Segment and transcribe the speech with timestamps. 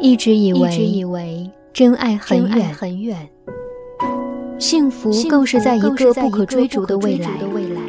[0.00, 3.28] 一直以为，一直以为真爱很远，很远，
[4.58, 7.30] 幸福更是在一个不可追逐的未来。
[7.38, 7.80] 逐的未来。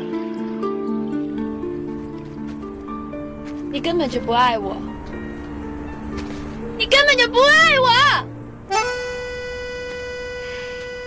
[3.71, 4.75] 你根本就不爱我，
[6.77, 7.89] 你根本就不爱我。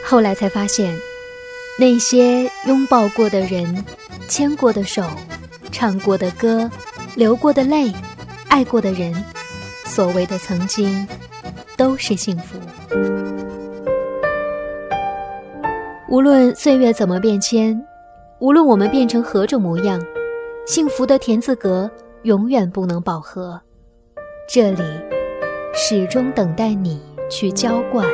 [0.03, 0.99] 后来才发现，
[1.79, 3.85] 那些拥抱过的人、
[4.27, 5.05] 牵过的手、
[5.71, 6.71] 唱过的歌、
[7.15, 7.93] 流过的泪、
[8.49, 9.15] 爱过的人，
[9.85, 11.07] 所谓的曾经，
[11.77, 12.59] 都是幸福。
[16.09, 17.81] 无论岁月怎么变迁，
[18.39, 20.01] 无论我们变成何种模样，
[20.67, 21.91] 幸福的田字格
[22.23, 23.61] 永远不能饱和。
[24.49, 24.83] 这里，
[25.73, 28.07] 始终等待你去浇灌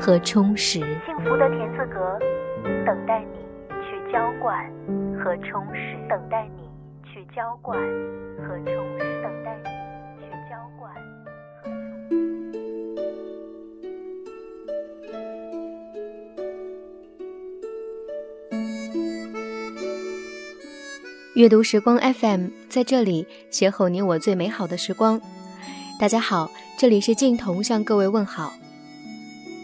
[0.00, 0.80] 和充实。
[0.80, 2.18] 幸福的田字格，
[2.84, 3.38] 等待你
[3.82, 4.64] 去浇灌
[5.22, 6.68] 和充实，等待你
[7.04, 7.78] 去浇灌
[8.38, 9.15] 和充实，
[21.36, 25.20] 阅读时光 FM 在这里邂逅你我最美好的时光。
[26.00, 28.54] 大家好，这里是镜彤向各位问好。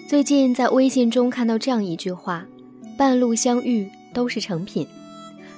[0.07, 2.47] 最近在微信中看到这样一句话
[2.99, 4.87] ：“半路相遇都是成品，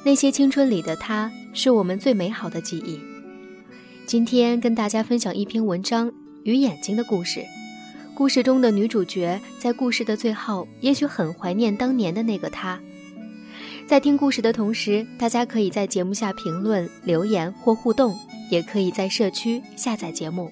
[0.04, 3.00] 那些青春里的他，是我们最美好的记忆。”
[4.06, 6.08] 今天跟大家分享一篇文章
[6.44, 7.40] 《与眼睛的故事》。
[8.14, 12.78] 故事中的女主角在故事的最后，也许很怀念当年的那个他。
[13.86, 18.16] 在听故事的同时，大家可以在节目下评论、留言或互动，
[18.50, 20.50] 也可以在社区下载节目。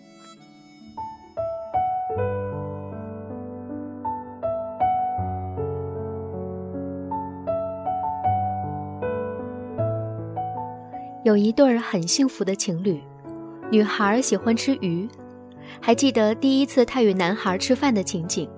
[11.25, 13.00] 有一对儿很幸福的情侣，
[13.70, 15.08] 女孩喜欢吃鱼，
[15.80, 18.49] 还记得第一次她与男孩吃饭的情景。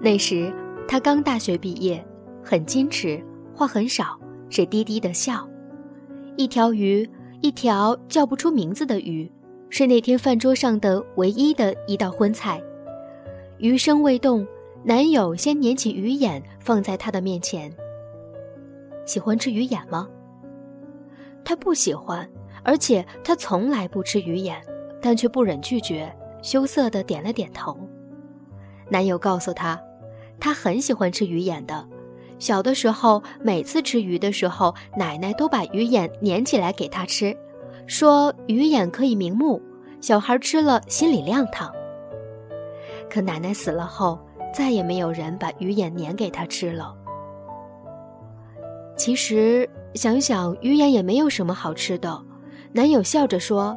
[0.00, 0.52] 那时
[0.86, 2.04] 她刚大学毕业，
[2.44, 3.24] 很矜持。
[3.56, 4.18] 话很少，
[4.50, 5.48] 只低低的笑。
[6.36, 7.08] 一条鱼，
[7.40, 9.30] 一条叫不出名字的鱼，
[9.70, 12.62] 是那天饭桌上的唯一的一道荤菜。
[13.56, 14.46] 鱼生未动，
[14.84, 17.72] 男友先捻起鱼眼放在她的面前。
[19.06, 20.06] 喜欢吃鱼眼吗？
[21.42, 22.28] 她不喜欢，
[22.62, 24.60] 而且她从来不吃鱼眼，
[25.00, 27.74] 但却不忍拒绝，羞涩的点了点头。
[28.90, 29.80] 男友告诉她，
[30.38, 31.88] 他很喜欢吃鱼眼的。
[32.38, 37.36] 小的时候，每次吃鱼的时候，奶奶都把鱼眼粘起来给他吃，
[37.86, 39.60] 说鱼眼可以明目，
[40.00, 41.72] 小孩吃了心里亮堂。
[43.08, 44.18] 可奶奶死了后，
[44.52, 46.94] 再也没有人把鱼眼粘给他吃了。
[48.96, 52.22] 其实想想，鱼眼也没有什么好吃的。
[52.72, 53.76] 男友笑着说：“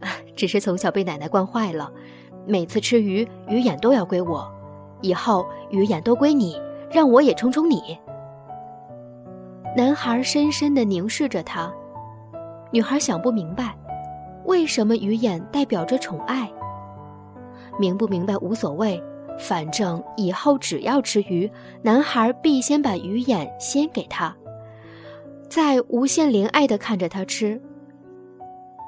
[0.34, 1.92] 只是从小被奶奶惯坏了，
[2.46, 4.50] 每次吃鱼，鱼眼都要归我，
[5.02, 6.58] 以后鱼眼都归你。”
[6.90, 7.98] 让我也宠宠你。
[9.76, 11.72] 男孩深深的凝视着她，
[12.72, 13.76] 女孩想不明白，
[14.44, 16.50] 为什么鱼眼代表着宠爱。
[17.78, 19.00] 明不明白无所谓，
[19.38, 21.48] 反正以后只要吃鱼，
[21.82, 24.34] 男孩必先把鱼眼先给她，
[25.48, 27.60] 再无限怜爱的看着她吃。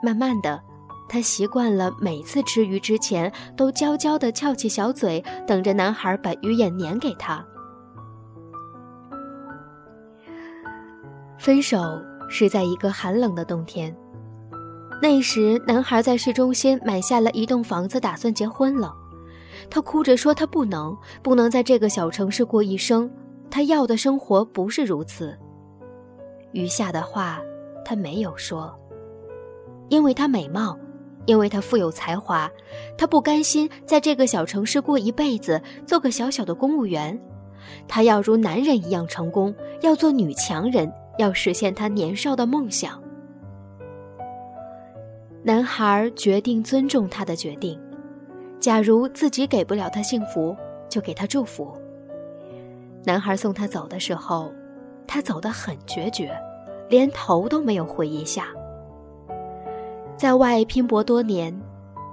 [0.03, 0.61] 慢慢的，
[1.09, 7.45] 她习惯了每次吃鱼之前都娇娇的翘起小嘴，等着男孩把鱼眼粘给他。
[11.41, 13.97] 分手是在一个寒冷的冬天。
[15.01, 18.95] 那时，男孩在市中心买下了一栋房子，打算结婚了。
[19.71, 23.11] 他哭着说：“他不能，不能在这个小城市过一生。
[23.51, 25.35] 他要的生活不是如此。”
[26.53, 27.41] 余下的话，
[27.87, 28.79] 他没有说，
[29.89, 30.79] 因为他美貌，
[31.25, 32.51] 因为他富有才华，
[32.99, 37.19] 他不甘心在这个小城市过一辈子，做个小小的公务员。
[37.89, 40.93] 他要如男人一样成功，要做女强人。
[41.21, 43.01] 要实现他年少的梦想。
[45.43, 47.79] 男孩决定尊重他的决定，
[48.59, 50.57] 假如自己给不了他幸福，
[50.89, 51.73] 就给他祝福。
[53.05, 54.53] 男孩送他走的时候，
[55.07, 56.31] 他走得很决绝，
[56.89, 58.49] 连头都没有回一下。
[60.17, 61.59] 在外拼搏多年，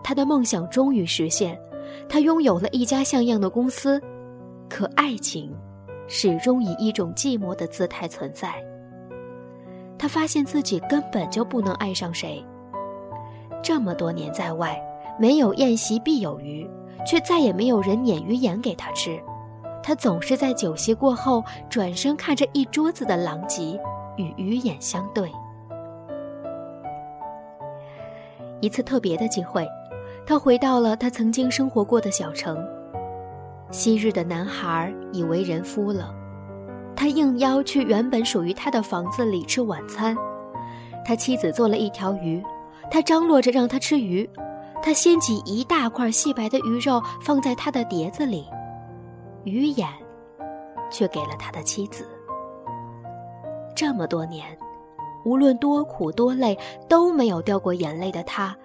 [0.04, 1.60] 他的梦想终于实现，
[2.08, 4.02] 他拥有了一家像样的公司，
[4.70, 5.54] 可爱情
[6.08, 8.54] 始终以一种寂寞的姿态存在。
[9.98, 12.44] 他发现自己根本就不能爱上谁。
[13.64, 14.80] 这么多年在外，
[15.20, 16.70] 没有宴席必有鱼，
[17.06, 19.20] 却再也没有人捻鱼眼给他吃。
[19.82, 23.80] 他总是在酒席过后转身看着一桌子的狼藉，
[24.18, 25.32] 与鱼眼相对。
[28.60, 29.68] 一次特别的机会，
[30.26, 32.58] 他回到了他曾经生活过的小城。
[33.72, 36.14] 昔日的男孩已为人夫了，
[36.98, 40.18] 他应邀去原本属于他的房子里吃晚餐。
[41.06, 42.44] 他妻子做了一条鱼，
[42.90, 44.28] 他张罗着让他吃鱼。
[44.82, 48.48] 他掀起一大块细白的鱼肉放在他的碟子里，
[49.44, 49.88] 鱼眼
[50.90, 52.08] 却给了他的妻子。
[53.76, 54.46] 这么多年，
[55.26, 56.58] 无论多苦多累
[56.88, 58.56] 都没有掉过眼泪的他，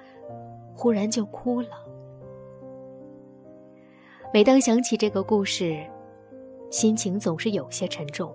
[0.75, 1.69] 忽然就哭了。
[4.33, 5.85] 每当想起这个故事，
[6.73, 8.35] 心情总是有些沉重。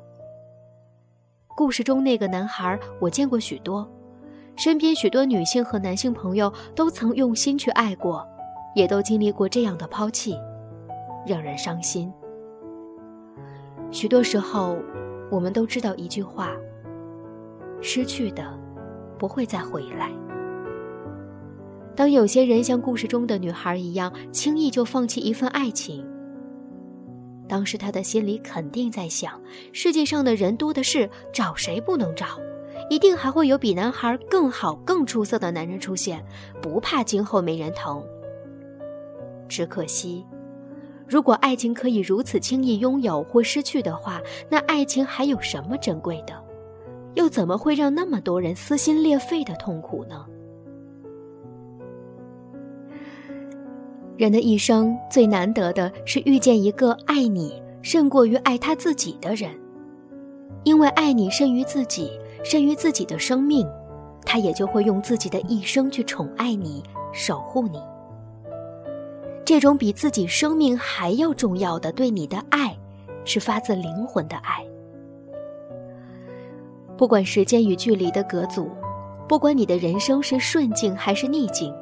[1.56, 3.90] 故事中那个男孩，我见过许多。
[4.56, 8.24] 身边许多女性和男性朋友都曾用心去爱过，
[8.76, 10.36] 也都经历过这样的抛弃，
[11.26, 12.14] 让人伤心。
[13.90, 14.78] 许多时候，
[15.32, 16.52] 我们都知道一句话：
[17.82, 18.44] 失去的
[19.18, 20.12] 不会再回来。
[21.96, 26.06] 当有些人像故事中的女孩一样，轻易就放弃一份爱情，
[27.48, 29.42] 当时他的心里肯定在想：
[29.72, 32.26] 世界上的人多的是，找谁不能找？
[32.90, 36.24] 一定还会有比男孩更好、更出色的男人出现，
[36.62, 38.04] 不怕今后没人疼。
[39.50, 40.26] 只可惜，
[41.08, 46.34] 如果爱情可以如此轻易拥有或失去的话，那爱情还有什么珍贵的？
[47.16, 50.26] 又怎么会让那么多人撕心裂肺的痛苦呢？
[54.18, 59.52] 人的一生最难得的是遇见一个爱你胜过于爱他自己的人，
[60.64, 62.12] 因为爱你胜于自己。
[62.44, 63.68] 甚于自己的生命，
[64.24, 66.82] 他也就会用自己的一生去宠爱你、
[67.12, 67.82] 守护你。
[69.44, 72.78] 这种比自己生命还要重要的对你的爱，
[73.26, 74.64] 是发自灵魂的爱。
[76.96, 78.70] 不管时间与距离的隔阻，
[79.28, 81.74] 不管你的人生是顺境还是逆境，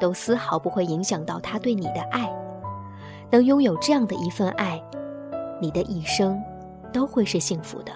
[0.00, 2.28] 都丝毫不会影响到他对你的爱。
[3.30, 4.82] 能拥有这样的一份爱，
[5.60, 6.42] 你的一生
[6.92, 7.92] 都会是幸福的。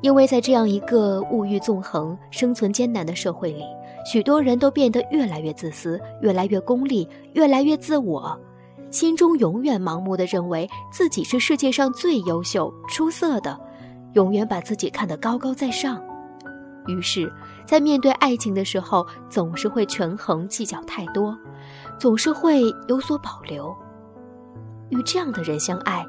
[0.00, 3.64] 因为在这样一个物欲纵横、生存艰难的社会里，
[4.04, 8.38] 许多人都变得越来越自私、越来越功利、越来越自我，
[8.90, 13.58] 心中永远盲目的认为自己是世界上最优秀、出色的，
[14.12, 16.02] 永远把自己看得高高在上。
[16.86, 17.32] 于是，
[17.66, 21.36] 在面对爱情的时候，总是会权衡计较太多，
[21.98, 23.74] 总是会有所保留。
[24.90, 26.06] 与这样的人相爱，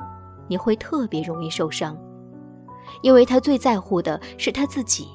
[0.48, 1.98] 你会特别容易受伤。
[3.02, 5.08] 因为他最在乎的是他自己，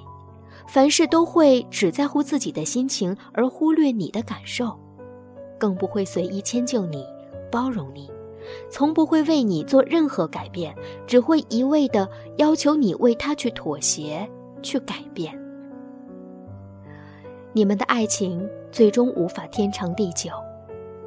[0.67, 4.79] 凡事都会只在乎自己的心情，而忽略你的感受，
[5.59, 7.05] 更不会随意迁就你、
[7.51, 8.11] 包容你，
[8.71, 10.75] 从不会为你做任何改变，
[11.07, 12.09] 只会一味的
[12.39, 14.29] 要求你为他去妥协、
[14.63, 15.40] 去改变。
[17.53, 20.31] 你们的爱情最终无法天长地久，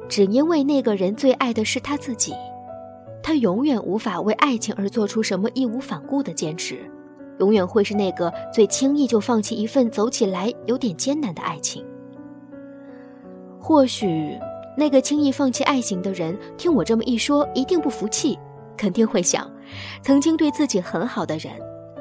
[0.08, 2.34] 只因为那个人最爱的是他自己。
[3.22, 6.78] 他永远无法为爱情而做出什么义无反顾的坚持，
[7.38, 11.82] 永远会是那个最轻易就放弃一份走起来有点艰难的爱情。
[13.58, 14.38] 或许，
[14.76, 18.38] 那个轻易放弃爱情的人听我这么一说，一定不服气，
[18.76, 19.50] 肯定会想：
[20.02, 21.50] 曾经对自己很好的人，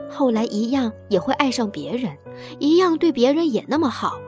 [0.09, 2.11] 后来一样也会爱上别人，
[2.59, 4.19] 一样对别人也那么好，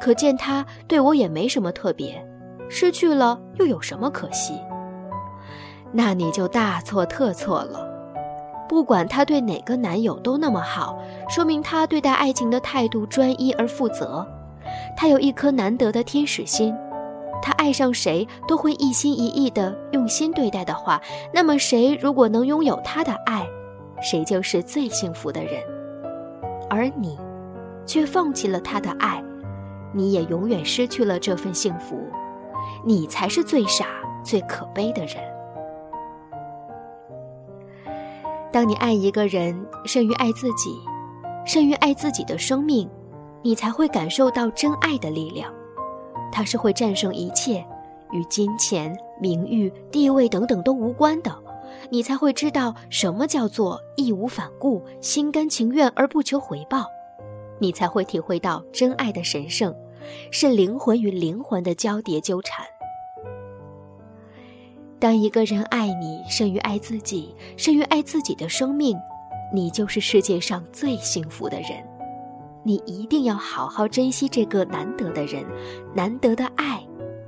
[0.00, 2.24] 可见他对我也没什么特别，
[2.68, 4.54] 失去了又有什么可惜？
[5.92, 7.86] 那你就大错特错了。
[8.68, 10.98] 不管他对哪个男友都那么好，
[11.30, 14.26] 说明他对待爱情的态度专一而负责。
[14.94, 16.76] 他有一颗难得的天使心，
[17.40, 21.00] 他爱上谁都会一心一意的用心对待的话，
[21.32, 23.48] 那么谁如果能拥有他的爱，
[24.02, 25.62] 谁就是最幸福的人。
[26.68, 27.18] 而你，
[27.86, 29.24] 却放弃了他的爱，
[29.92, 31.98] 你也永远失去了这份幸福。
[32.84, 33.86] 你才是最傻、
[34.22, 35.16] 最可悲的人。
[38.52, 40.78] 当你爱一个人胜于爱自己，
[41.44, 42.88] 胜于爱自己的生命，
[43.42, 45.52] 你才会感受到真爱的力量。
[46.30, 47.64] 它是会战胜一切，
[48.12, 51.36] 与金钱、名誉、地位等等都无关的。
[51.90, 56.86] 你才会知道什么叫做义无反顾、心甘情愿而不求回报。
[57.58, 59.74] 你才会体会到真爱的神圣，
[60.30, 62.64] 是灵魂与灵魂的交叠纠缠。
[65.00, 68.98] 当一个人爱你胜于爱自己，胜于爱自己的生命，
[69.54, 71.70] 你就是世界上最幸福的人。
[72.64, 75.44] 你一定要好好珍惜这个难得的人、
[75.94, 76.84] 难得的爱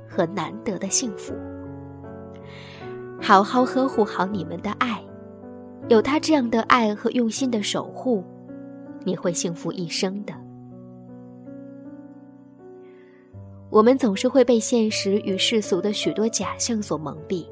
[0.07, 1.33] 和难得的幸福。
[3.21, 5.01] 好好呵护好你们的爱，
[5.87, 8.23] 有他这样的爱和用心的守护，
[9.03, 10.33] 你会幸福一生的。
[13.69, 17.45] 我们总是会被现实与世俗的许多假象所蒙蔽，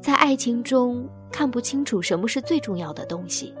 [0.00, 3.54] 在爱情中看不清楚什么是最重要的东西。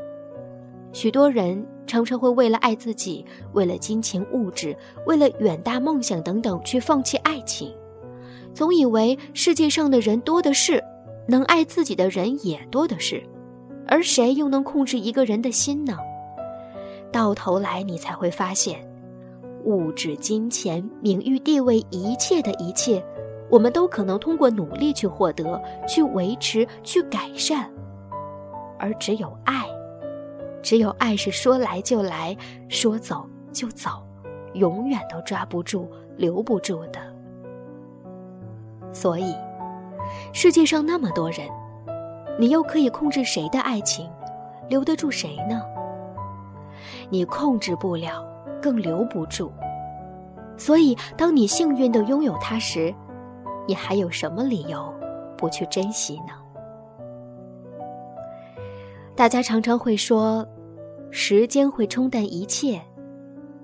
[0.92, 4.74] 许多人常常会为了爱自己，为了金钱物质，
[5.06, 7.72] 为了远大梦想等等，去放弃爱情，
[8.54, 10.82] 总以为世界上的人多的是，
[11.28, 13.22] 能爱自己的人也多的是，
[13.86, 15.96] 而谁又能控制一个人的心呢？
[17.12, 18.78] 到头来，你才会发现，
[19.64, 23.04] 物质、金钱、名誉、地位，一切的一切，
[23.50, 27.70] 我们都可能通过努力去获得、去维持、去改善，
[28.78, 29.66] 而只有爱。
[30.62, 32.36] 只有爱是说来就来，
[32.68, 33.90] 说走就走，
[34.54, 37.00] 永远都抓不住、留不住的。
[38.92, 39.34] 所以，
[40.32, 41.48] 世界上那么多人，
[42.38, 44.08] 你又可以控制谁的爱情，
[44.68, 45.62] 留得住谁呢？
[47.08, 48.24] 你控制不了，
[48.60, 49.52] 更留不住。
[50.56, 52.94] 所以，当你幸运的拥有它时，
[53.66, 54.92] 你还有什么理由
[55.36, 56.34] 不去珍惜呢？
[59.16, 60.46] 大家常常会说，
[61.10, 62.80] 时间会冲淡一切，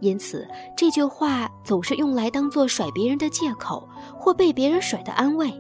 [0.01, 0.47] 因此
[0.77, 5.51] 这句话总是用来当做甩别人的借口或被别人甩的安慰。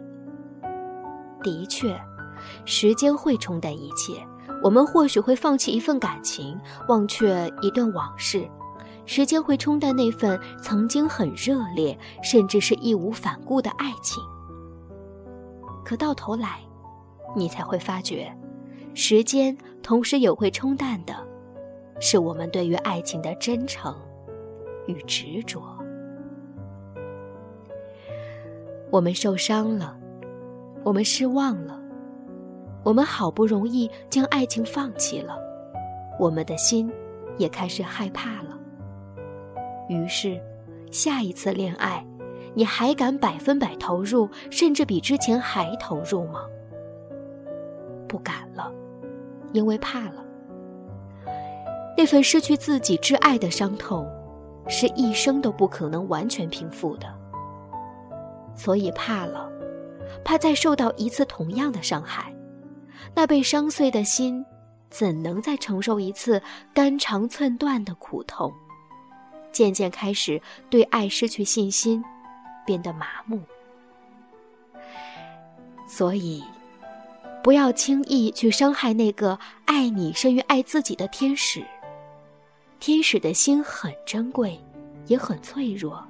[1.42, 1.98] 的确，
[2.64, 4.14] 时间会冲淡一切，
[4.62, 6.58] 我们或许会放弃一份感情，
[6.88, 8.48] 忘却一段往事，
[9.04, 14.22] 时间会冲淡那份曾经很热烈，甚至是义无反顾的爱情。
[15.84, 16.60] 可到头来，
[17.36, 18.36] 你才会发觉。
[18.92, 21.14] 时间同时也会冲淡的，
[22.00, 23.94] 是我们对于爱情的真诚
[24.86, 25.62] 与执着。
[28.90, 29.96] 我们受伤了，
[30.82, 31.78] 我们失望了，
[32.86, 35.36] 我们好不容易将爱情放弃了，
[36.20, 36.88] 我们的心
[37.36, 38.56] 也开始害怕了。
[39.88, 40.40] 于是，
[40.92, 42.06] 下一次恋爱，
[42.54, 46.42] 你还敢百分百投入，甚至比之前还投入吗？
[48.06, 48.72] 不敢了。
[49.52, 50.24] 因为怕了，
[51.96, 54.08] 那份失去自己挚爱的伤痛，
[54.68, 57.08] 是一生都不可能完全平复的。
[58.54, 59.50] 所以怕了，
[60.22, 62.32] 怕再受到一次同样的伤害，
[63.14, 64.44] 那被伤碎的心，
[64.90, 66.42] 怎能再承受一次
[66.74, 68.52] 肝肠寸断的苦痛？
[69.52, 72.04] 渐渐开始对爱失去信心，
[72.64, 73.40] 变得麻木。
[75.86, 76.44] 所以。
[77.42, 81.64] 不要轻易去伤害那个爱你胜于爱自己的天使。
[82.80, 84.60] 天使的心很珍贵，
[85.06, 86.04] 也很脆弱。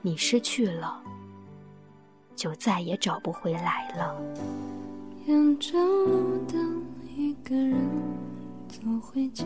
[0.00, 1.00] 你失去了，
[2.34, 4.20] 就再也找不回来了。
[5.24, 6.82] 沿着路灯
[7.16, 7.78] 一个人
[8.68, 9.44] 走回家。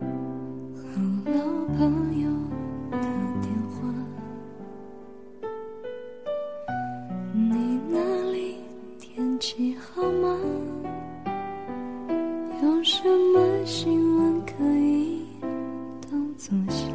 [0.00, 1.40] 和老
[1.76, 2.28] 朋友
[2.90, 2.98] 打
[3.40, 3.78] 电话。
[7.32, 8.56] 你那里
[8.98, 10.36] 天气好吗？
[12.60, 15.22] 有什么新闻可以
[16.10, 16.86] 当作笑